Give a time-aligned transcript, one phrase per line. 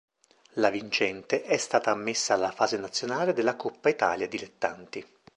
[0.53, 5.05] La vincente è stata ammessa alla fase nazionale della Coppa Italia Dilettanti.